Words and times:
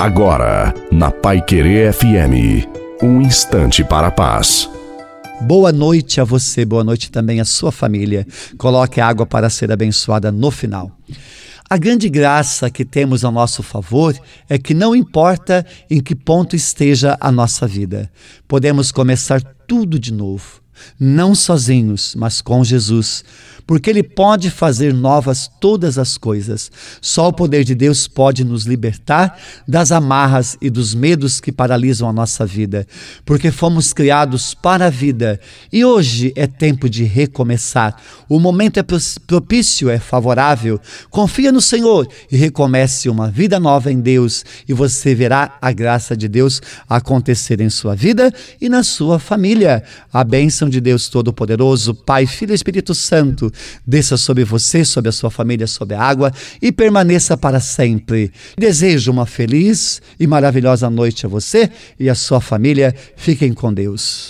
Agora, 0.00 0.72
na 0.90 1.10
Pai 1.10 1.42
Querer 1.42 1.92
FM, 1.92 2.66
um 3.02 3.20
instante 3.20 3.84
para 3.84 4.06
a 4.06 4.10
paz. 4.10 4.66
Boa 5.42 5.70
noite 5.72 6.22
a 6.22 6.24
você, 6.24 6.64
boa 6.64 6.82
noite 6.82 7.10
também 7.10 7.38
à 7.38 7.44
sua 7.44 7.70
família. 7.70 8.26
Coloque 8.56 8.98
água 8.98 9.26
para 9.26 9.50
ser 9.50 9.70
abençoada 9.70 10.32
no 10.32 10.50
final. 10.50 10.90
A 11.68 11.76
grande 11.76 12.08
graça 12.08 12.70
que 12.70 12.82
temos 12.82 13.26
a 13.26 13.30
nosso 13.30 13.62
favor 13.62 14.18
é 14.48 14.56
que 14.56 14.72
não 14.72 14.96
importa 14.96 15.66
em 15.90 16.00
que 16.00 16.14
ponto 16.14 16.56
esteja 16.56 17.18
a 17.20 17.30
nossa 17.30 17.66
vida, 17.66 18.10
podemos 18.48 18.90
começar 18.90 19.42
tudo 19.66 19.98
de 19.98 20.14
novo 20.14 20.62
não 20.98 21.34
sozinhos, 21.34 22.14
mas 22.16 22.40
com 22.40 22.64
Jesus, 22.64 23.24
porque 23.66 23.88
Ele 23.88 24.02
pode 24.02 24.50
fazer 24.50 24.92
novas 24.92 25.48
todas 25.60 25.96
as 25.96 26.18
coisas. 26.18 26.72
Só 27.00 27.28
o 27.28 27.32
poder 27.32 27.62
de 27.62 27.74
Deus 27.74 28.08
pode 28.08 28.42
nos 28.42 28.64
libertar 28.64 29.38
das 29.68 29.92
amarras 29.92 30.56
e 30.60 30.68
dos 30.68 30.94
medos 30.94 31.40
que 31.40 31.52
paralisam 31.52 32.08
a 32.08 32.12
nossa 32.12 32.44
vida, 32.44 32.86
porque 33.24 33.50
fomos 33.50 33.92
criados 33.92 34.54
para 34.54 34.86
a 34.86 34.90
vida 34.90 35.38
e 35.72 35.84
hoje 35.84 36.32
é 36.34 36.46
tempo 36.46 36.88
de 36.88 37.04
recomeçar. 37.04 37.96
O 38.28 38.40
momento 38.40 38.78
é 38.78 38.84
propício, 39.26 39.88
é 39.88 39.98
favorável. 39.98 40.80
Confia 41.10 41.52
no 41.52 41.60
Senhor 41.60 42.08
e 42.30 42.36
recomece 42.36 43.08
uma 43.08 43.30
vida 43.30 43.60
nova 43.60 43.92
em 43.92 44.00
Deus, 44.00 44.44
e 44.68 44.72
você 44.72 45.14
verá 45.14 45.56
a 45.60 45.72
graça 45.72 46.16
de 46.16 46.28
Deus 46.28 46.60
acontecer 46.88 47.60
em 47.60 47.70
sua 47.70 47.94
vida 47.94 48.32
e 48.60 48.68
na 48.68 48.82
sua 48.82 49.18
família. 49.18 49.82
A 50.12 50.24
bênção 50.24 50.68
de 50.70 50.80
Deus 50.80 51.08
Todo-Poderoso, 51.08 51.94
Pai, 51.94 52.26
Filho 52.26 52.52
e 52.52 52.54
Espírito 52.54 52.94
Santo, 52.94 53.52
desça 53.86 54.16
sobre 54.16 54.44
você, 54.44 54.84
sobre 54.84 55.08
a 55.08 55.12
sua 55.12 55.30
família, 55.30 55.66
sobre 55.66 55.94
a 55.94 56.02
água 56.02 56.32
e 56.62 56.72
permaneça 56.72 57.36
para 57.36 57.60
sempre. 57.60 58.32
Desejo 58.56 59.12
uma 59.12 59.26
feliz 59.26 60.00
e 60.18 60.26
maravilhosa 60.26 60.88
noite 60.88 61.26
a 61.26 61.28
você 61.28 61.70
e 61.98 62.08
a 62.08 62.14
sua 62.14 62.40
família. 62.40 62.94
Fiquem 63.16 63.52
com 63.52 63.74
Deus. 63.74 64.18